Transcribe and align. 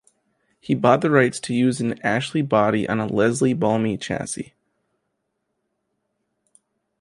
He 0.59 0.73
bought 0.73 1.01
the 1.01 1.11
rights 1.11 1.39
to 1.41 1.53
use 1.53 1.79
an 1.79 2.01
Ashley 2.03 2.41
body 2.41 2.89
on 2.89 2.99
a 2.99 3.05
Leslie 3.05 3.53
Ballamy 3.53 3.99
chassis. 4.01 4.55